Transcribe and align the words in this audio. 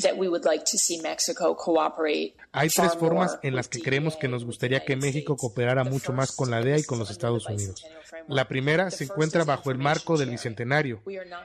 that 0.00 0.16
we 0.16 0.28
would 0.28 0.44
like 0.44 0.64
to 0.64 0.78
see 0.78 1.00
Mexico 1.00 1.54
cooperate 1.54 2.34
Hay 2.52 2.68
tres 2.68 2.96
formas 2.96 3.38
en 3.42 3.54
las 3.54 3.68
que 3.68 3.80
creemos 3.80 4.16
que 4.16 4.26
nos 4.26 4.44
gustaría 4.44 4.84
que 4.84 4.96
México 4.96 5.36
cooperara 5.36 5.84
mucho 5.84 6.12
más 6.12 6.32
con 6.32 6.50
la 6.50 6.60
DEA 6.60 6.78
y 6.78 6.82
con 6.82 6.98
los 6.98 7.10
Estados 7.10 7.46
Unidos. 7.46 7.84
La 8.26 8.48
primera 8.48 8.90
se 8.90 9.04
encuentra 9.04 9.44
bajo 9.44 9.70
el 9.70 9.78
marco 9.78 10.18
del 10.18 10.30
Bicentenario 10.30 11.00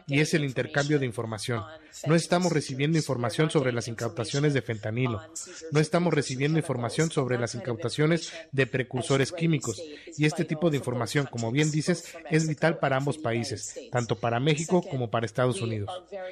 y 0.07 0.19
es 0.19 0.33
el 0.33 0.43
intercambio 0.43 0.97
de 0.97 1.05
información. 1.05 1.63
No 2.07 2.15
estamos 2.15 2.51
recibiendo 2.51 2.97
información 2.97 3.51
sobre 3.51 3.71
las 3.71 3.87
incautaciones 3.87 4.53
de 4.53 4.63
fentanilo. 4.63 5.21
No 5.71 5.79
estamos 5.79 6.13
recibiendo 6.13 6.57
información 6.57 7.11
sobre 7.11 7.37
las 7.37 7.53
incautaciones 7.53 8.33
de 8.51 8.65
precursores 8.65 9.31
químicos. 9.31 9.81
Y 10.17 10.25
este 10.25 10.43
tipo 10.43 10.71
de 10.71 10.77
información, 10.77 11.27
como 11.29 11.51
bien 11.51 11.69
dices, 11.69 12.15
es 12.31 12.47
vital 12.47 12.79
para 12.79 12.97
ambos 12.97 13.19
países, 13.19 13.75
tanto 13.91 14.15
para 14.15 14.39
México 14.39 14.81
como 14.81 15.09
para 15.11 15.25
Estados 15.25 15.61
Unidos. 15.61 15.89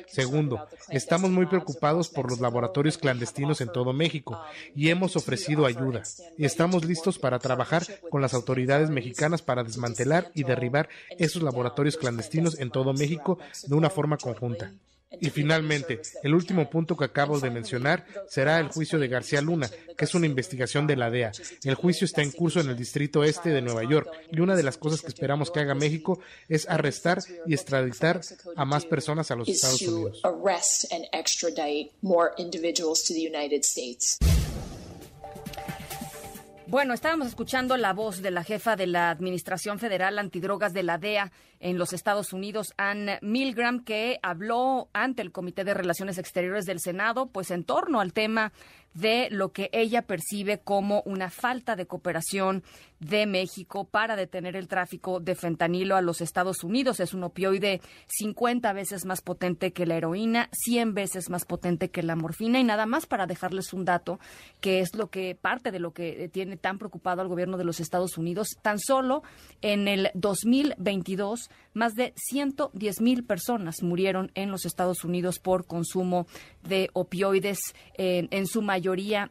Segundo, 0.07 0.67
estamos 0.89 1.29
muy 1.29 1.45
preocupados 1.45 2.09
por 2.13 2.29
los 2.29 2.39
laboratorios 2.39 2.97
clandestinos 2.97 3.61
en 3.61 3.71
todo 3.71 3.93
México 3.93 4.39
y 4.75 4.89
hemos 4.89 5.15
ofrecido 5.15 5.65
ayuda. 5.65 6.03
Y 6.37 6.45
estamos 6.45 6.85
listos 6.85 7.19
para 7.19 7.39
trabajar 7.39 7.83
con 8.09 8.21
las 8.21 8.33
autoridades 8.33 8.89
mexicanas 8.89 9.41
para 9.41 9.63
desmantelar 9.63 10.31
y 10.33 10.43
derribar 10.43 10.89
esos 11.17 11.43
laboratorios 11.43 11.97
clandestinos 11.97 12.59
en 12.59 12.71
todo 12.71 12.93
México 12.93 13.39
de 13.67 13.75
una 13.75 13.89
forma 13.89 14.17
conjunta. 14.17 14.71
Y 15.19 15.29
finalmente, 15.29 16.01
el 16.23 16.33
último 16.33 16.69
punto 16.69 16.97
que 16.97 17.05
acabo 17.05 17.39
de 17.39 17.49
mencionar 17.49 18.05
será 18.27 18.59
el 18.59 18.67
juicio 18.69 18.99
de 18.99 19.07
García 19.07 19.41
Luna, 19.41 19.69
que 19.97 20.05
es 20.05 20.15
una 20.15 20.25
investigación 20.25 20.87
de 20.87 20.95
la 20.95 21.09
DEA. 21.09 21.31
El 21.63 21.75
juicio 21.75 22.05
está 22.05 22.21
en 22.21 22.31
curso 22.31 22.59
en 22.59 22.69
el 22.69 22.77
Distrito 22.77 23.23
Este 23.23 23.49
de 23.49 23.61
Nueva 23.61 23.83
York 23.83 24.09
y 24.31 24.39
una 24.39 24.55
de 24.55 24.63
las 24.63 24.77
cosas 24.77 25.01
que 25.01 25.07
esperamos 25.07 25.51
que 25.51 25.59
haga 25.59 25.75
México 25.75 26.19
es 26.49 26.67
arrestar 26.69 27.19
y 27.45 27.53
extraditar 27.53 28.21
a 28.55 28.65
más 28.65 28.85
personas 28.85 29.31
a 29.31 29.35
los 29.35 29.47
Estados 29.47 29.81
Unidos. 29.81 30.21
Bueno, 36.73 36.95
estábamos 36.95 37.27
escuchando 37.27 37.77
la 37.77 37.93
voz 37.93 38.23
de 38.23 38.31
la 38.31 38.43
jefa 38.43 38.75
de 38.75 38.87
la 38.87 39.11
Administración 39.11 39.77
Federal 39.77 40.17
Antidrogas 40.17 40.73
de 40.73 40.81
la 40.81 40.97
DEA 40.97 41.31
en 41.59 41.77
los 41.77 41.93
Estados 41.93 42.33
Unidos, 42.33 42.73
Ann 42.77 43.11
Milgram, 43.21 43.83
que 43.83 44.17
habló 44.23 44.89
ante 44.91 45.21
el 45.21 45.31
Comité 45.31 45.63
de 45.65 45.75
Relaciones 45.75 46.17
Exteriores 46.17 46.65
del 46.65 46.79
Senado, 46.79 47.27
pues 47.27 47.51
en 47.51 47.63
torno 47.63 48.01
al 48.01 48.11
tema 48.11 48.53
de 48.93 49.27
lo 49.31 49.51
que 49.51 49.69
ella 49.73 50.03
percibe 50.03 50.59
como 50.59 51.01
una 51.05 51.29
falta 51.29 51.75
de 51.75 51.87
cooperación 51.87 52.63
de 52.99 53.25
México 53.25 53.85
para 53.85 54.15
detener 54.15 54.55
el 54.55 54.67
tráfico 54.67 55.19
de 55.19 55.35
fentanilo 55.35 55.95
a 55.95 56.01
los 56.01 56.21
Estados 56.21 56.63
Unidos. 56.63 56.99
Es 56.99 57.13
un 57.13 57.23
opioide 57.23 57.81
50 58.07 58.71
veces 58.73 59.05
más 59.05 59.21
potente 59.21 59.73
que 59.73 59.85
la 59.85 59.95
heroína, 59.95 60.49
100 60.53 60.93
veces 60.93 61.29
más 61.29 61.43
potente 61.43 61.89
que 61.89 62.03
la 62.03 62.15
morfina 62.15 62.59
y 62.59 62.63
nada 62.63 62.85
más 62.85 63.05
para 63.05 63.25
dejarles 63.25 63.73
un 63.73 63.83
dato 63.83 64.19
que 64.61 64.79
es 64.79 64.95
lo 64.95 65.09
que 65.09 65.35
parte 65.35 65.71
de 65.71 65.79
lo 65.79 65.91
que 65.91 66.29
tiene 66.31 66.55
tan 66.55 66.77
preocupado 66.77 67.21
al 67.21 67.27
gobierno 67.27 67.57
de 67.57 67.65
los 67.65 67.79
Estados 67.79 68.17
Unidos. 68.17 68.49
Tan 68.61 68.79
solo 68.79 69.23
en 69.61 69.87
el 69.87 70.11
2022 70.13 71.49
más 71.73 71.95
de 71.95 72.13
110 72.15 73.01
mil 73.01 73.25
personas 73.25 73.81
murieron 73.81 74.31
en 74.35 74.51
los 74.51 74.65
Estados 74.65 75.03
Unidos 75.03 75.39
por 75.39 75.65
consumo 75.65 76.27
de 76.61 76.89
opioides. 76.93 77.59
en 77.97 78.47
su 78.47 78.61
mayoría 78.61 78.82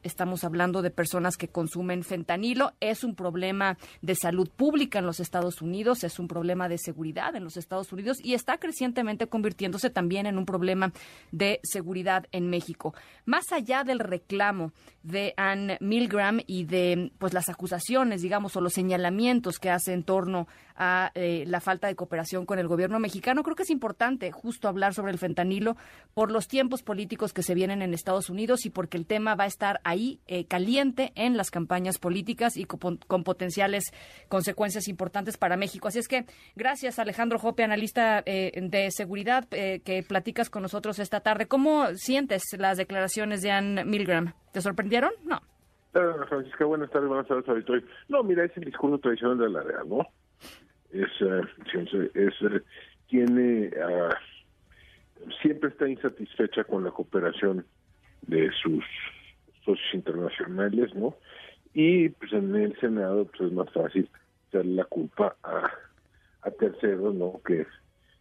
estamos 0.03 0.45
hablando 0.45 0.81
de 0.81 0.91
personas 0.91 1.37
que 1.37 1.49
consumen 1.49 2.05
fentanilo. 2.05 2.73
Es 2.81 3.05
un 3.05 3.15
problema 3.15 3.77
de 4.01 4.15
salud 4.15 4.49
pública 4.49 4.99
en 4.99 5.05
los 5.05 5.21
Estados 5.21 5.61
Unidos, 5.61 6.05
es 6.05 6.19
un 6.19 6.27
problema 6.27 6.69
de 6.71 6.79
seguridad 6.79 7.37
en 7.37 7.45
los 7.45 7.59
Estados 7.59 7.93
Unidos 7.93 8.17
y 8.23 8.33
está 8.33 8.57
crecientemente 8.57 9.27
convirtiéndose 9.27 9.91
también 9.91 10.25
en 10.25 10.39
un 10.39 10.47
problema 10.47 10.93
de 11.33 11.61
seguridad 11.65 12.27
en 12.33 12.49
México. 12.49 12.95
Más 13.27 13.53
allá 13.53 13.85
del 13.85 13.99
reclamo 13.99 14.73
de 15.03 15.35
Ann 15.37 15.73
Milgram 15.81 16.41
y 16.47 16.65
de 16.65 17.13
pues 17.19 17.35
las 17.35 17.51
acusaciones, 17.51 18.23
digamos, 18.23 18.57
o 18.57 18.61
los 18.63 18.73
señalamientos 18.73 19.59
que 19.59 19.69
hace 19.69 19.93
en 19.93 20.03
torno 20.03 20.49
a 20.77 21.11
eh, 21.15 21.45
la 21.47 21.61
falta 21.61 21.87
de 21.87 21.95
cooperación 21.95 22.47
con 22.47 22.59
el 22.59 22.69
gobierno 22.69 22.99
mexicano. 22.99 23.43
Creo 23.43 23.57
que 23.57 23.63
es 23.63 23.71
importante 23.71 24.31
justo 24.33 24.69
hablar 24.69 24.95
sobre 24.95 25.13
el 25.13 25.19
fentanilo 25.19 25.77
por 26.15 26.31
los 26.31 26.49
tiempos 26.49 26.83
políticos 26.83 27.33
que 27.33 27.43
se 27.43 27.55
vienen 27.55 27.83
en 27.83 27.95
Estados 27.95 28.31
Unidos 28.31 28.67
y 28.67 28.71
porque 28.71 28.97
el 28.97 29.07
tema 29.07 29.35
va 29.35 29.45
a 29.45 29.49
estar 29.49 29.81
ahí 29.85 30.21
eh, 30.27 30.47
caliente 30.47 31.13
en 31.15 31.37
las 31.37 31.51
campañas 31.51 31.99
políticas 31.99 32.57
y 32.57 32.65
con, 32.65 32.99
potenciales 32.99 33.93
consecuencias 34.29 34.89
importantes 34.89 35.37
para 35.37 35.57
México. 35.57 35.89
Así 35.89 35.99
es 35.99 36.09
que 36.09 36.25
gracias 36.57 36.99
Alejandro 36.99 37.39
Jope, 37.39 37.65
analista 37.65 38.23
eh, 38.27 38.53
de 38.61 38.91
seguridad, 38.91 39.49
que 39.49 40.05
platicas 40.07 40.51
con 40.51 40.63
nosotros 40.63 40.99
esta 40.99 41.21
tarde. 41.21 41.47
¿Cómo 41.47 41.87
sientes 41.95 42.43
las 42.59 42.79
declaraciones 42.79 43.43
de 43.43 43.51
Ann 43.51 43.89
Milgram? 43.89 44.35
¿Te 44.53 44.61
sorprendieron? 44.61 45.13
No. 45.25 45.41
Francisca, 45.93 46.65
buenas 46.65 46.91
tardes, 46.91 47.09
buenas 47.09 47.27
tardes, 47.29 47.85
No, 48.09 48.23
mira, 48.23 48.45
es 48.45 48.57
el 48.57 48.65
discurso 48.65 48.99
tradicional 48.99 49.39
de 49.39 49.51
la 49.51 49.63
REA, 49.63 49.85
¿no? 49.85 50.07
Es, 50.93 51.11
eh, 51.21 52.11
es 52.15 52.35
eh, 52.43 52.61
tiene 53.09 53.71
ah, 53.83 54.17
siempre 55.41 55.71
está 55.71 55.89
insatisfecha 55.89 56.65
con 56.65 56.85
la 56.85 56.91
cooperación 56.91 57.65
de 58.23 58.51
sus 58.63 58.85
socios 59.65 59.95
internacionales, 59.95 60.95
¿no? 60.95 61.17
Y 61.75 62.11
pues 62.11 62.33
en 62.33 62.55
el 62.55 62.79
Senado 62.81 63.25
pues 63.27 63.51
es 63.51 63.53
más 63.53 63.71
fácil 63.73 64.09
darle 64.53 64.75
la 64.75 64.85
culpa 64.85 65.37
a, 65.43 65.71
a 66.43 66.51
terceros, 66.51 67.15
¿no? 67.15 67.41
Que, 67.47 67.67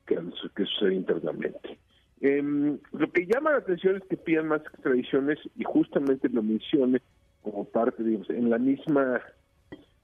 que, 0.06 0.18
que 0.56 0.66
sucede 0.66 0.96
internamente. 0.96 1.78
Em, 2.22 2.78
lo 2.92 3.12
que 3.12 3.26
llama 3.26 3.52
la 3.52 3.58
atención 3.58 3.96
es 3.98 4.04
que 4.04 4.16
pidan 4.16 4.48
más 4.48 4.62
extradiciones 4.62 5.40
y 5.58 5.64
justamente 5.64 6.30
lo 6.30 6.44
mencione 6.44 7.02
como 7.42 7.66
parte, 7.66 8.04
digamos, 8.04 8.30
en 8.30 8.50
la 8.50 8.60
misma 8.60 9.22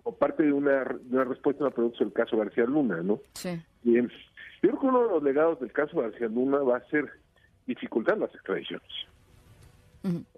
o 0.07 0.13
parte 0.13 0.43
de 0.43 0.53
una, 0.53 0.85
una 1.11 1.25
respuesta 1.25 1.63
a 1.63 1.67
una 1.67 1.75
pregunta 1.75 1.97
sobre 1.97 2.07
el 2.09 2.13
caso 2.13 2.37
García 2.37 2.63
Luna, 2.63 3.01
¿no? 3.03 3.19
Sí. 3.33 3.61
yo 3.83 4.03
creo 4.61 4.79
que 4.79 4.85
uno 4.85 5.03
de 5.03 5.09
los 5.09 5.23
legados 5.23 5.59
del 5.59 5.73
caso 5.73 5.99
García 5.99 6.27
Luna 6.27 6.59
va 6.59 6.77
a 6.77 6.85
ser 6.85 7.11
dificultar 7.65 8.17
las 8.17 8.33
extradiciones. 8.33 8.87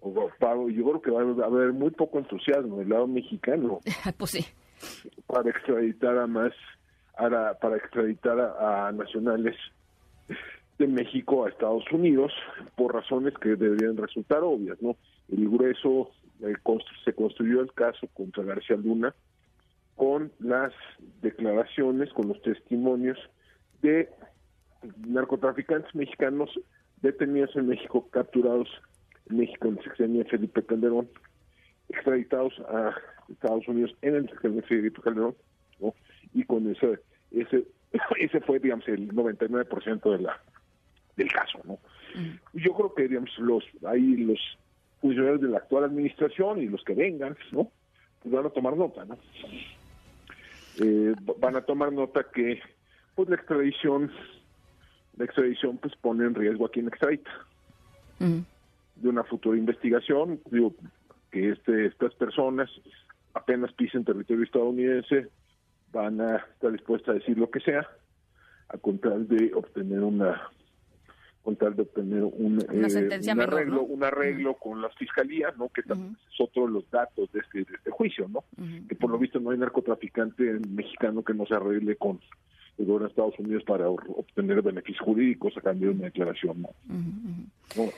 o, 0.02 0.30
yo 0.70 0.84
creo 0.84 1.02
que 1.02 1.12
va 1.12 1.22
a 1.22 1.48
haber 1.48 1.72
muy 1.72 1.92
poco 1.92 2.18
entusiasmo 2.18 2.80
del 2.80 2.90
lado 2.90 3.06
mexicano. 3.06 3.80
pues 4.18 4.32
sí. 4.32 4.46
Para 5.28 5.52
extraditar 5.52 6.18
a 6.18 6.26
más, 6.26 6.54
para 7.16 7.78
extraditar 7.78 8.40
a, 8.40 8.92
nacionales 8.92 9.56
de 10.80 10.88
México 10.88 11.46
a 11.46 11.50
Estados 11.50 11.84
Unidos 11.92 12.32
por 12.76 12.96
razones 12.96 13.36
que 13.40 13.50
deberían 13.50 13.98
resultar 13.98 14.42
obvias, 14.42 14.82
¿no? 14.82 14.96
El 15.32 15.48
grueso 15.48 16.10
eh, 16.42 16.54
se 17.06 17.14
construyó 17.14 17.62
el 17.62 17.72
caso 17.74 18.08
contra 18.16 18.44
García 18.44 18.78
Luna 18.78 19.14
con 20.00 20.32
las 20.40 20.72
declaraciones, 21.22 22.14
con 22.14 22.30
los 22.30 22.42
testimonios 22.42 23.18
de 23.82 24.08
narcotraficantes 25.06 25.94
mexicanos 25.94 26.50
detenidos 27.02 27.54
en 27.58 27.68
México, 27.68 28.08
capturados 28.10 28.70
en 29.30 29.40
México 29.40 29.68
en 29.68 29.78
el 29.78 29.84
sexenio 29.84 30.26
Felipe 30.26 30.64
Calderón, 30.64 31.10
extraditados 31.90 32.54
a 32.70 32.96
Estados 33.30 33.68
Unidos 33.68 33.94
en 34.02 34.16
el 34.16 34.30
sexenio 34.30 34.64
Felipe 34.64 35.02
Calderón, 35.02 35.36
y 36.34 36.46
con 36.46 36.72
ese, 36.72 37.00
ese, 37.32 37.66
ese 38.22 38.40
fue, 38.40 38.60
digamos, 38.60 38.88
el 38.88 39.10
99% 39.10 40.12
de 40.12 40.24
la 40.24 40.42
del 41.18 41.30
caso, 41.30 41.60
¿no? 41.66 41.78
Yo 42.54 42.74
creo 42.74 42.94
que, 42.94 43.10
digamos, 43.10 43.38
los 43.38 43.66
ahí 43.86 44.16
los 44.16 44.40
funcionarios 45.02 45.42
de 45.42 45.50
la 45.50 45.58
actual 45.58 45.84
administración 45.84 46.62
y 46.62 46.68
los 46.68 46.82
que 46.86 46.94
vengan, 46.94 47.36
¿no? 47.52 47.70
Pues 48.24 48.34
van 48.34 48.46
a 48.46 48.50
tomar 48.50 48.78
nota, 48.78 49.04
¿no? 49.04 49.18
Eh, 50.80 51.14
van 51.40 51.56
a 51.56 51.62
tomar 51.62 51.92
nota 51.92 52.26
que 52.34 52.62
pues 53.16 53.30
la 53.30 53.36
extradición 53.36 54.12
la 55.18 55.26
extradición 55.26 55.78
pues 55.78 55.94
pone 55.98 56.26
en 56.26 56.36
riesgo 56.36 56.66
a 56.66 56.72
quien 56.72 56.88
extradita. 56.88 57.32
De 58.20 59.08
una 59.08 59.24
futura 59.24 59.58
investigación 59.58 60.40
digo 60.52 60.74
que 61.32 61.52
este 61.52 61.86
estas 61.86 62.14
personas 62.16 62.70
apenas 63.34 63.72
pisen 63.74 64.04
territorio 64.04 64.44
estadounidense 64.44 65.28
van 65.92 66.22
a 66.22 66.38
estar 66.38 66.72
dispuestas 66.72 67.10
a 67.10 67.20
decir 67.20 67.38
lo 67.38 67.50
que 67.50 67.60
sea 67.60 67.88
a 68.70 68.78
contar 68.78 69.20
de 69.20 69.54
obtener 69.54 70.02
una 70.02 70.50
con 71.44 71.56
tal 71.56 71.76
de 71.76 71.84
obtener 71.84 72.24
un, 72.24 72.60
eh, 72.60 73.32
arreglo, 73.42 73.84
un 73.84 74.04
arreglo 74.04 74.56
con 74.56 74.82
las 74.82 74.94
fiscalías, 74.96 75.58
¿no? 75.58 75.70
Que 75.70 75.82
es 75.82 75.88
otro 76.40 76.68
de 76.68 76.74
los 76.74 76.90
datos 76.92 77.32
de 77.32 77.40
este, 77.40 77.60
de 77.60 77.76
este 77.78 77.92
juicio, 77.92 78.28
¿no? 78.28 78.44
Que 78.88 78.96
por 78.96 79.10
lo 79.10 79.18
visto 79.18 79.40
no 79.40 79.52
hay 79.52 79.58
narcotraficante 79.58 80.60
mexicano 80.70 81.24
que 81.24 81.34
no 81.34 81.46
se 81.46 81.56
arregle 81.56 81.96
con 81.96 82.20
el 82.78 82.86
gobierno 82.86 83.08
de 83.08 83.10
Estados 83.10 83.40
Unidos 83.40 83.64
para 83.64 83.90
obtener 83.90 84.62
beneficios 84.62 85.04
jurídicos 85.06 85.56
a 85.58 85.62
cambio 85.62 85.90
de 85.90 85.96
una 85.96 86.06
declaración, 86.06 86.62
¿no? 86.62 86.70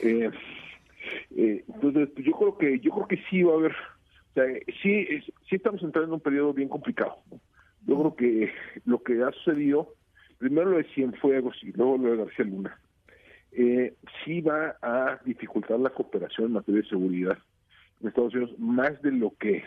Eh, 0.02 0.30
eh, 1.36 1.64
entonces, 1.68 2.08
pues 2.14 2.26
yo 2.26 2.32
creo 2.32 2.58
que 2.58 2.78
yo 2.80 2.92
creo 2.92 3.08
que 3.08 3.22
sí 3.28 3.42
va 3.42 3.54
a 3.54 3.56
haber 3.56 3.72
O 3.72 4.34
sea, 4.34 4.44
sí, 4.82 5.06
sí 5.48 5.56
estamos 5.56 5.82
entrando 5.82 6.08
en 6.08 6.14
un 6.14 6.20
periodo 6.20 6.52
bien 6.52 6.68
complicado. 6.68 7.18
Yo 7.86 7.98
creo 7.98 8.16
que 8.16 8.52
lo 8.84 9.02
que 9.02 9.22
ha 9.22 9.32
sucedido, 9.32 9.94
primero 10.38 10.70
lo 10.70 10.76
de 10.78 10.84
Cienfuegos 10.94 11.56
y 11.62 11.72
luego 11.72 11.98
lo 11.98 12.10
de 12.12 12.16
García 12.18 12.44
Luna, 12.44 12.78
eh, 13.52 13.94
sí 14.24 14.40
va 14.40 14.76
a 14.80 15.20
dificultar 15.24 15.78
la 15.78 15.90
cooperación 15.90 16.46
en 16.46 16.52
materia 16.54 16.82
de 16.82 16.88
seguridad 16.88 17.38
en 18.00 18.08
Estados 18.08 18.34
Unidos 18.34 18.58
más 18.58 19.00
de 19.02 19.12
lo 19.12 19.34
que 19.38 19.62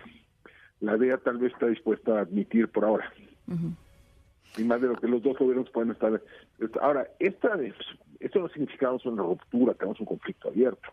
la 0.81 0.97
DEA 0.97 1.17
tal 1.17 1.37
vez 1.37 1.53
está 1.53 1.67
dispuesta 1.67 2.17
a 2.17 2.21
admitir 2.21 2.67
por 2.67 2.85
ahora. 2.85 3.11
Y 4.57 4.63
más 4.63 4.81
de 4.81 4.87
lo 4.87 4.95
que 4.95 5.07
los 5.07 5.23
dos 5.23 5.37
gobiernos 5.37 5.69
pueden 5.69 5.91
estar. 5.91 6.21
Ahora, 6.81 7.07
esta, 7.19 7.57
esto 8.19 8.39
no 8.39 8.49
significa 8.49 8.91
una 8.91 9.23
ruptura, 9.23 9.73
tenemos 9.73 9.99
un 9.99 10.05
conflicto 10.05 10.49
abierto. 10.49 10.89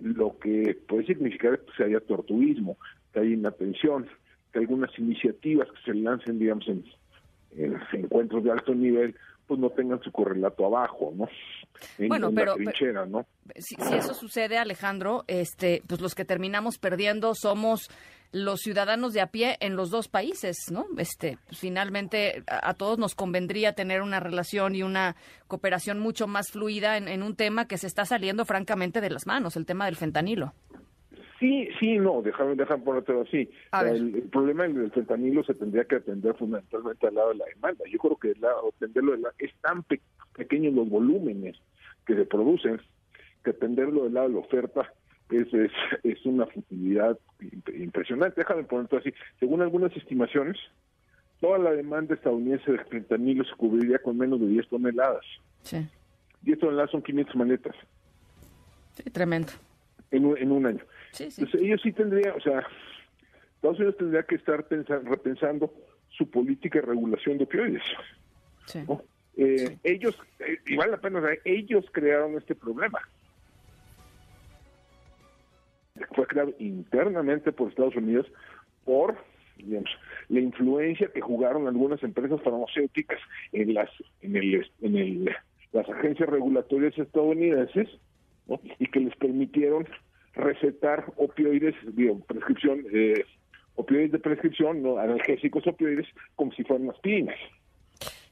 Lo 0.00 0.38
que 0.38 0.78
puede 0.88 1.06
significar 1.06 1.54
es 1.54 1.60
que 1.76 1.84
haya 1.84 2.00
tortuismo, 2.00 2.76
que 3.12 3.20
haya 3.20 3.30
inatención, 3.30 4.06
que 4.52 4.58
algunas 4.58 4.96
iniciativas 4.98 5.68
que 5.70 5.92
se 5.92 5.94
lancen, 5.94 6.38
digamos, 6.38 6.66
en 6.68 6.84
encuentros 7.92 8.42
de 8.42 8.50
alto 8.50 8.74
nivel, 8.74 9.14
pues 9.46 9.60
no 9.60 9.70
tengan 9.70 10.02
su 10.02 10.10
correlato 10.10 10.66
abajo, 10.66 11.12
¿no? 11.14 11.28
bueno, 12.08 12.30
pero, 12.34 12.56
¿no? 13.06 13.26
Si, 13.56 13.76
eso 13.92 14.14
sucede, 14.14 14.58
Alejandro, 14.58 15.24
este, 15.26 15.82
pues 15.86 16.00
los 16.00 16.14
que 16.14 16.24
terminamos 16.24 16.78
perdiendo 16.78 17.34
somos 17.34 17.90
los 18.32 18.60
ciudadanos 18.60 19.12
de 19.12 19.20
a 19.20 19.28
pie 19.28 19.56
en 19.60 19.76
los 19.76 19.90
dos 19.90 20.08
países, 20.08 20.56
¿no? 20.70 20.86
Este, 20.98 21.38
pues 21.46 21.60
finalmente 21.60 22.42
a, 22.46 22.74
todos 22.74 22.98
nos 22.98 23.14
convendría 23.14 23.74
tener 23.74 24.02
una 24.02 24.18
relación 24.18 24.74
y 24.74 24.82
una 24.82 25.14
cooperación 25.46 26.00
mucho 26.00 26.26
más 26.26 26.50
fluida 26.50 26.96
en, 26.96 27.06
en 27.06 27.22
un 27.22 27.36
tema 27.36 27.68
que 27.68 27.78
se 27.78 27.86
está 27.86 28.04
saliendo 28.04 28.44
francamente 28.44 29.00
de 29.00 29.10
las 29.10 29.26
manos, 29.26 29.56
el 29.56 29.66
tema 29.66 29.84
del 29.86 29.96
fentanilo. 29.96 30.52
Sí, 31.40 31.68
sí, 31.80 31.98
no, 31.98 32.22
déjame, 32.22 32.54
déjame 32.54 32.84
ponértelo 32.84 33.22
así. 33.22 33.50
El, 33.72 34.22
problema 34.30 34.64
del 34.68 34.90
fentanilo 34.92 35.42
se 35.44 35.54
tendría 35.54 35.84
que 35.84 35.96
atender 35.96 36.34
fundamentalmente 36.34 37.06
al 37.06 37.14
lado 37.14 37.30
de 37.30 37.36
la 37.36 37.44
demanda. 37.46 37.84
Yo 37.90 37.98
creo 37.98 38.16
que 38.16 38.30
el 38.30 38.40
lado, 38.40 38.72
atenderlo 38.76 39.12
de 39.12 39.18
la, 39.18 39.32
es 39.38 39.52
tan 39.60 39.84
pequeños 40.34 40.74
los 40.74 40.88
volúmenes 40.88 41.56
que 42.06 42.14
se 42.14 42.24
producen 42.24 42.80
que 43.42 43.50
atenderlo 43.50 44.04
del 44.04 44.14
lado 44.14 44.28
de 44.28 44.34
la 44.34 44.40
oferta 44.40 44.92
es, 45.30 45.52
es, 45.52 45.72
es 46.02 46.24
una 46.24 46.46
futilidad 46.46 47.18
impresionante. 47.74 48.40
Déjame 48.40 48.64
ponértelo 48.64 49.00
así. 49.00 49.12
Según 49.40 49.60
algunas 49.60 49.94
estimaciones, 49.96 50.56
toda 51.40 51.58
la 51.58 51.72
demanda 51.72 52.14
estadounidense 52.14 52.72
de 52.72 52.78
fentanilo 52.84 53.44
se 53.44 53.54
cubriría 53.56 53.98
con 53.98 54.16
menos 54.16 54.40
de 54.40 54.46
10 54.46 54.68
toneladas. 54.68 55.24
Sí. 55.62 55.86
10 56.42 56.58
toneladas 56.58 56.90
son 56.90 57.02
500 57.02 57.36
maletas. 57.36 57.74
Sí, 58.94 59.10
tremendo. 59.10 59.52
En 60.10 60.24
un, 60.26 60.38
en 60.38 60.52
un 60.52 60.66
año. 60.66 60.84
Entonces, 61.18 61.54
ellos 61.54 61.80
sí 61.82 61.92
tendrían, 61.92 62.36
o 62.36 62.40
sea, 62.40 62.64
Estados 63.56 63.78
Unidos 63.78 63.96
tendría 63.96 64.22
que 64.22 64.36
estar 64.36 64.66
pensando, 64.68 65.10
repensando 65.10 65.74
su 66.10 66.30
política 66.30 66.80
de 66.80 66.86
regulación 66.86 67.38
de 67.38 67.44
opioides. 67.44 67.82
Eh, 69.36 69.78
ellos, 69.82 70.16
eh, 70.38 70.58
y 70.66 70.76
vale 70.76 70.92
la 70.92 70.98
pena, 70.98 71.20
ellos 71.44 71.84
crearon 71.92 72.36
este 72.36 72.54
problema. 72.54 73.00
Fue 76.14 76.26
creado 76.26 76.52
internamente 76.58 77.52
por 77.52 77.68
Estados 77.68 77.96
Unidos 77.96 78.26
por 78.84 79.16
digamos, 79.56 79.90
la 80.28 80.40
influencia 80.40 81.08
que 81.08 81.20
jugaron 81.20 81.66
algunas 81.66 82.02
empresas 82.02 82.42
farmacéuticas 82.42 83.18
en 83.52 83.74
las 83.74 83.88
en 84.20 84.36
el, 84.36 84.70
en 84.82 84.96
el, 84.96 85.36
las 85.72 85.88
agencias 85.88 86.28
regulatorias 86.28 86.96
estadounidenses 86.98 87.88
y 88.78 88.86
que 88.86 89.00
les 89.00 89.16
permitieron 89.16 89.86
recetar 90.34 91.12
opioides, 91.16 91.74
digo, 91.92 92.18
prescripción, 92.20 92.84
eh, 92.92 93.24
opioides 93.76 94.12
de 94.12 94.18
prescripción, 94.18 94.82
no 94.82 94.98
analgésicos 94.98 95.66
opioides, 95.66 96.06
como 96.36 96.52
si 96.52 96.64
fueran 96.64 96.90
aspirinas. 96.90 97.36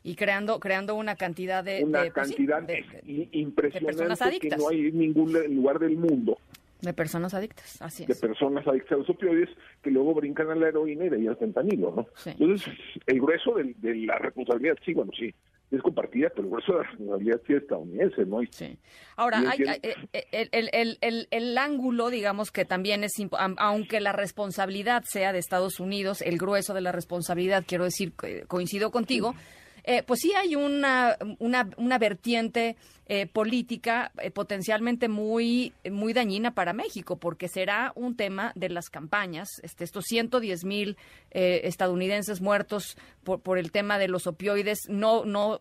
Y 0.04 0.16
creando 0.16 0.58
creando 0.58 0.96
una 0.96 1.14
cantidad 1.14 1.62
de... 1.62 1.84
Una 1.84 2.00
pues 2.00 2.12
cantidad 2.12 2.68
impresionante 3.04 4.40
que 4.40 4.56
no 4.56 4.68
hay 4.68 4.88
en 4.88 4.98
ningún 4.98 5.32
lugar 5.54 5.78
del 5.78 5.96
mundo. 5.96 6.38
De 6.80 6.92
personas 6.92 7.32
adictas, 7.32 7.80
así 7.80 8.02
es. 8.02 8.08
De 8.08 8.16
personas 8.16 8.66
adictas 8.66 8.92
a 8.92 8.96
los 8.96 9.08
opioides 9.08 9.48
que 9.82 9.92
luego 9.92 10.14
brincan 10.14 10.50
a 10.50 10.56
la 10.56 10.66
heroína 10.66 11.04
y 11.04 11.08
de 11.10 11.16
ahí 11.16 11.26
al 11.28 11.36
fentanilo, 11.36 11.94
¿no? 11.94 12.06
Entonces, 12.26 12.74
el 13.06 13.20
grueso 13.20 13.54
de, 13.54 13.72
de 13.78 13.94
la 13.94 14.18
responsabilidad, 14.18 14.76
sí, 14.84 14.92
bueno, 14.92 15.12
sí, 15.16 15.32
es 15.76 15.82
compartida, 15.82 16.30
pero 16.34 16.58
eso 16.58 16.74
la 16.98 17.16
realidad 17.16 17.40
sí 17.46 17.54
estadounidense, 17.54 18.24
¿no? 18.26 18.40
Sí. 18.50 18.78
Ahora, 19.16 19.42
hay, 19.48 19.60
eh, 19.62 19.94
eh, 20.12 20.48
el, 20.52 20.68
el, 20.72 20.98
el, 21.00 21.28
el, 21.30 21.58
ángulo, 21.58 22.10
digamos 22.10 22.50
que 22.50 22.64
también 22.64 23.04
es, 23.04 23.12
aunque 23.56 24.00
la 24.00 24.12
responsabilidad 24.12 25.04
sea 25.06 25.32
de 25.32 25.38
Estados 25.38 25.80
Unidos, 25.80 26.22
el 26.22 26.38
grueso 26.38 26.74
de 26.74 26.82
la 26.82 26.92
responsabilidad, 26.92 27.64
quiero 27.66 27.84
decir, 27.84 28.12
coincido 28.48 28.90
contigo, 28.90 29.34
eh, 29.84 30.02
pues 30.04 30.20
sí 30.20 30.32
hay 30.34 30.54
una, 30.54 31.16
una, 31.38 31.68
una 31.76 31.98
vertiente 31.98 32.76
eh, 33.06 33.26
política 33.26 34.12
eh, 34.18 34.30
potencialmente 34.30 35.08
muy, 35.08 35.72
muy 35.90 36.12
dañina 36.12 36.54
para 36.54 36.72
México, 36.72 37.16
porque 37.16 37.48
será 37.48 37.92
un 37.96 38.16
tema 38.16 38.52
de 38.54 38.68
las 38.68 38.90
campañas. 38.90 39.48
Este, 39.62 39.82
estos 39.84 40.04
110 40.06 40.64
mil 40.64 40.96
estadounidenses 41.30 42.42
muertos 42.42 42.96
por, 43.24 43.40
por 43.40 43.56
el 43.58 43.72
tema 43.72 43.98
de 43.98 44.06
los 44.06 44.26
opioides 44.26 44.80
no, 44.88 45.24
no 45.24 45.60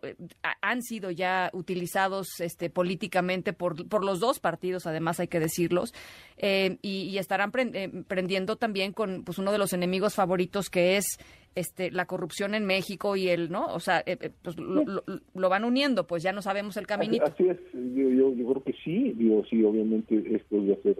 han 0.60 0.82
sido 0.82 1.10
ya 1.10 1.48
utilizados 1.54 2.40
este, 2.40 2.68
políticamente 2.68 3.54
por, 3.54 3.88
por 3.88 4.04
los 4.04 4.20
dos 4.20 4.38
partidos, 4.38 4.86
además 4.86 5.18
hay 5.18 5.28
que 5.28 5.40
decirlos, 5.40 5.94
y, 6.36 6.78
y, 6.82 7.16
estarán 7.16 7.52
prendiendo 7.52 8.56
también 8.56 8.92
con 8.92 9.24
pues, 9.24 9.38
uno 9.38 9.50
de 9.50 9.58
los 9.58 9.72
enemigos 9.72 10.14
favoritos 10.14 10.68
que 10.68 10.98
es 10.98 11.18
este, 11.54 11.90
la 11.90 12.06
corrupción 12.06 12.54
en 12.54 12.64
México 12.64 13.16
y 13.16 13.28
el, 13.28 13.50
¿no? 13.50 13.66
O 13.66 13.80
sea, 13.80 14.00
eh, 14.00 14.16
eh, 14.20 14.30
pues 14.42 14.56
lo, 14.58 15.48
van 15.48 15.64
uniendo, 15.64 16.06
pues 16.06 16.22
ya 16.22 16.32
no 16.32 16.42
sabemos 16.42 16.76
el 16.76 16.86
caminito. 16.86 17.24
Así, 17.24 17.48
es, 17.48 17.58
yo, 17.72 18.32
yo, 18.32 18.50
creo 18.50 18.62
que 18.64 18.72
sí, 18.84 19.12
digo, 19.16 19.44
sí, 19.48 19.62
obviamente 19.62 20.22
esto 20.34 20.66
va 20.66 20.74
a 20.74 20.82
ser 20.82 20.96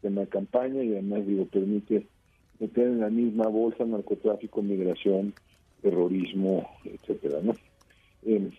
tema 0.00 0.26
campaña 0.26 0.82
y 0.82 0.92
además, 0.92 1.26
digo, 1.26 1.46
permite 1.46 2.06
meter 2.60 2.86
en 2.86 3.00
la 3.00 3.10
misma 3.10 3.48
bolsa 3.48 3.84
narcotráfico, 3.84 4.62
migración, 4.62 5.34
terrorismo, 5.82 6.68
etcétera, 6.84 7.40
¿no? 7.42 7.52
Eh, 8.24 8.50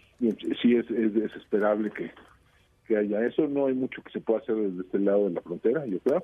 sí 0.61 0.75
es, 0.75 0.89
es 0.91 1.13
desesperable 1.13 1.91
que, 1.91 2.11
que 2.87 2.97
haya 2.97 3.25
eso, 3.25 3.47
no 3.47 3.65
hay 3.65 3.73
mucho 3.73 4.01
que 4.03 4.11
se 4.11 4.21
pueda 4.21 4.39
hacer 4.39 4.55
desde 4.55 4.81
este 4.81 4.99
lado 4.99 5.27
de 5.27 5.33
la 5.33 5.41
frontera, 5.41 5.85
yo 5.85 5.99
creo 5.99 6.23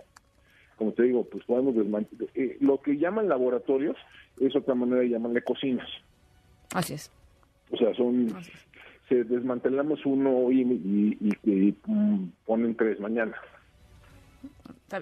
como 0.81 0.93
te 0.93 1.03
digo, 1.03 1.23
pues 1.25 1.45
podemos 1.45 1.75
desmantelar. 1.75 2.27
Eh, 2.33 2.57
lo 2.59 2.81
que 2.81 2.97
llaman 2.97 3.29
laboratorios 3.29 3.95
es 4.39 4.55
otra 4.55 4.73
manera 4.73 5.01
de 5.01 5.09
llamarle 5.09 5.43
cocinas. 5.43 5.87
Así 6.73 6.95
es. 6.95 7.11
O 7.69 7.77
sea, 7.77 7.93
son. 7.93 8.33
Se 9.07 9.23
desmantelamos 9.23 10.03
uno 10.07 10.51
y, 10.51 11.19
y, 11.43 11.71
ponen 12.47 12.75
tres 12.75 12.99
mañana. 12.99 13.35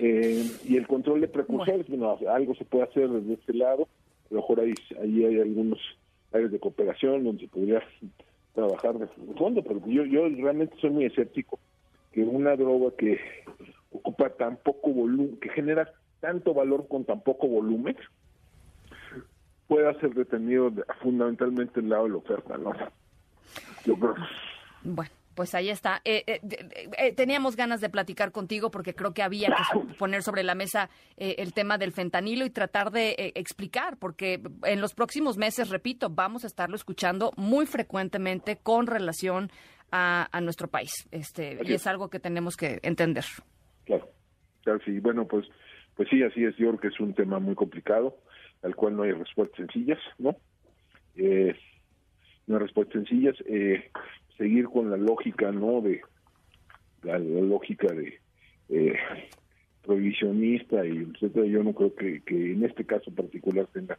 Eh, 0.02 0.52
y 0.66 0.76
el 0.76 0.86
control 0.86 1.22
de 1.22 1.30
precursores, 1.30 1.88
bueno. 1.88 2.18
algo 2.30 2.54
se 2.56 2.66
puede 2.66 2.84
hacer 2.84 3.08
desde 3.08 3.36
este 3.36 3.54
lado. 3.54 3.84
A 4.30 4.34
lo 4.34 4.42
mejor 4.42 4.60
ahí, 4.60 4.74
ahí 5.02 5.24
hay 5.24 5.40
algunos 5.40 5.80
áreas 6.34 6.52
de 6.52 6.60
cooperación 6.60 7.24
donde 7.24 7.44
se 7.44 7.48
podría 7.48 7.82
trabajar 8.54 8.98
de 8.98 9.08
fondo, 9.38 9.64
pero 9.64 9.80
yo, 9.88 10.04
yo 10.04 10.28
realmente 10.28 10.76
soy 10.82 10.90
muy 10.90 11.06
escéptico 11.06 11.58
que 12.12 12.22
una 12.24 12.58
droga 12.58 12.92
que 12.98 13.18
ocupa 13.92 14.30
tan 14.30 14.58
poco 14.58 14.92
volumen, 14.92 15.38
que 15.40 15.50
genera 15.50 15.92
tanto 16.20 16.54
valor 16.54 16.88
con 16.88 17.06
tan 17.06 17.22
poco 17.22 17.48
volumen, 17.48 17.96
pueda 19.68 19.94
ser 20.00 20.14
detenido 20.14 20.72
fundamentalmente 21.02 21.80
el 21.80 21.90
lado 21.90 22.04
de 22.06 22.10
la 22.10 22.18
oferta, 22.18 22.58
¿no? 22.58 22.74
Yo 23.86 23.96
creo. 23.96 24.16
Bueno. 24.84 25.12
Pues 25.40 25.56
ahí 25.56 25.70
está. 25.70 26.02
Eh, 26.04 26.26
eh, 26.28 26.42
eh, 26.98 27.14
teníamos 27.14 27.56
ganas 27.56 27.80
de 27.80 27.88
platicar 27.88 28.34
contigo 28.34 28.72
porque 28.72 28.94
creo 28.94 29.14
que 29.14 29.24
había 29.24 29.48
que 29.48 29.94
poner 29.98 30.22
sobre 30.22 30.44
la 30.44 30.54
mesa 30.54 30.90
el 31.16 31.54
tema 31.54 31.78
del 31.78 31.94
fentanilo 31.94 32.44
y 32.44 32.50
tratar 32.50 32.92
de 32.92 33.32
explicar, 33.36 33.96
porque 33.96 34.42
en 34.64 34.82
los 34.82 34.94
próximos 34.94 35.38
meses, 35.38 35.70
repito, 35.70 36.10
vamos 36.10 36.44
a 36.44 36.48
estarlo 36.48 36.76
escuchando 36.76 37.32
muy 37.38 37.66
frecuentemente 37.68 38.58
con 38.58 38.86
relación 38.86 39.50
a, 39.94 40.28
a 40.30 40.42
nuestro 40.42 40.68
país. 40.68 40.92
Este, 41.12 41.58
y 41.64 41.72
es 41.72 41.88
algo 41.88 42.10
que 42.10 42.20
tenemos 42.20 42.58
que 42.58 42.82
entender. 42.84 43.24
Sí. 44.86 45.00
Bueno, 45.00 45.28
pues, 45.28 45.48
pues 45.96 46.10
sí, 46.10 46.24
así 46.24 46.44
es. 46.44 46.56
Yo 46.58 46.70
creo 46.70 46.80
que 46.80 46.88
es 46.90 47.00
un 47.00 47.14
tema 47.14 47.40
muy 47.40 47.56
complicado, 47.56 48.18
al 48.62 48.76
cual 48.76 48.96
no 48.96 49.04
hay 49.04 49.12
respuestas 49.12 49.58
sencillas, 49.58 50.00
¿no? 50.18 50.36
Eh, 51.16 51.56
no 52.48 52.56
hay 52.56 52.62
respuestas 52.62 52.94
sencillas. 52.94 53.36
Eh, 53.48 53.90
seguir 54.38 54.66
con 54.66 54.90
la 54.90 54.98
lógica, 54.98 55.52
¿no? 55.52 55.82
De 55.82 56.02
la, 57.04 57.18
lógica 57.18 57.88
de 57.94 58.20
eh, 58.70 58.96
prohibicionista 59.84 60.86
y 60.86 60.98
etcétera. 60.98 61.46
Yo 61.46 61.64
no 61.64 61.74
creo 61.74 61.96
que, 61.96 62.22
que 62.22 62.54
en 62.54 62.64
este 62.64 62.86
caso 62.86 63.12
particular 63.12 63.68
tenga, 63.74 63.98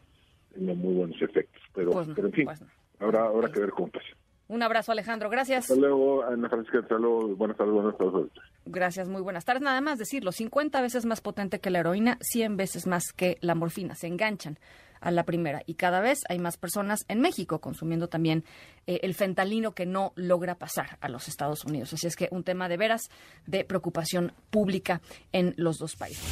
tenga 0.54 0.74
muy 0.74 0.94
buenos 0.94 1.20
efectos. 1.20 1.62
Pero, 1.74 1.92
pues 1.92 2.08
pero 2.14 2.28
en 2.28 2.32
fin, 2.32 2.44
pues 2.44 2.62
habrá, 2.98 3.26
habrá 3.26 3.50
que 3.50 3.60
ver 3.60 3.70
cómo 3.70 3.88
pasa. 3.88 4.08
Un 4.50 4.64
abrazo, 4.64 4.90
Alejandro. 4.90 5.30
Gracias. 5.30 5.70
Hasta 5.70 5.80
luego, 5.80 6.24
Ana 6.24 6.48
Francisca. 6.48 6.80
Hasta 6.80 6.98
luego. 6.98 7.36
Buenas 7.36 7.56
tardes, 7.56 7.72
buenas 7.72 7.96
tardes. 7.96 8.32
Gracias, 8.66 9.08
muy 9.08 9.22
buenas 9.22 9.44
tardes. 9.44 9.62
Nada 9.62 9.80
más 9.80 9.96
decirlo, 9.96 10.32
50 10.32 10.82
veces 10.82 11.06
más 11.06 11.20
potente 11.20 11.60
que 11.60 11.70
la 11.70 11.78
heroína, 11.78 12.18
100 12.20 12.56
veces 12.56 12.88
más 12.88 13.12
que 13.12 13.38
la 13.42 13.54
morfina. 13.54 13.94
Se 13.94 14.08
enganchan 14.08 14.58
a 15.00 15.12
la 15.12 15.24
primera. 15.24 15.62
Y 15.66 15.74
cada 15.74 16.00
vez 16.00 16.22
hay 16.28 16.40
más 16.40 16.56
personas 16.56 17.04
en 17.06 17.20
México 17.20 17.60
consumiendo 17.60 18.08
también 18.08 18.44
eh, 18.88 18.98
el 19.04 19.14
fentalino 19.14 19.72
que 19.72 19.86
no 19.86 20.12
logra 20.16 20.56
pasar 20.56 20.98
a 21.00 21.08
los 21.08 21.28
Estados 21.28 21.64
Unidos. 21.64 21.92
Así 21.92 22.08
es 22.08 22.16
que 22.16 22.28
un 22.32 22.42
tema 22.42 22.68
de 22.68 22.76
veras 22.76 23.08
de 23.46 23.64
preocupación 23.64 24.32
pública 24.50 25.00
en 25.30 25.54
los 25.58 25.78
dos 25.78 25.94
países. 25.94 26.24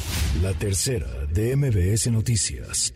La 0.43 0.51
tercera 0.53 1.07
de 1.31 1.55
MBS 1.55 2.11
Noticias. 2.11 2.93